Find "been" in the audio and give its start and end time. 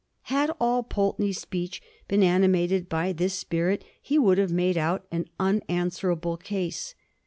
2.07-2.23